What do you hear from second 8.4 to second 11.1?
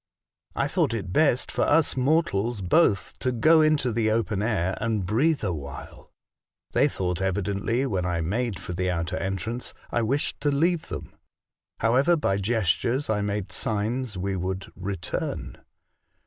for the outer entrance, I wished to leave